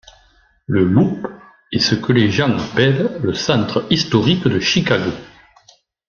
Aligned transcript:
Le 0.65 0.83
Loop 0.83 1.27
est 1.71 1.77
ce 1.77 1.93
que 1.93 2.11
les 2.11 2.31
gens 2.31 2.57
appellent 2.57 3.19
le 3.21 3.35
centre 3.35 3.85
historique 3.91 4.47
de 4.47 4.59
Chicago. 4.59 5.11